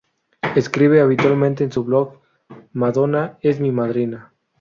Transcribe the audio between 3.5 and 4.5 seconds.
mi madrina".